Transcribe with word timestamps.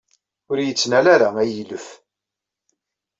Ur 0.49 0.57
iyi-ttnal 0.59 1.05
ara, 1.15 1.29
a 1.41 1.43
ilef! 1.59 1.87